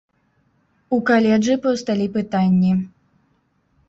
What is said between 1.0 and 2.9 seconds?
каледжы паўсталі пытанні.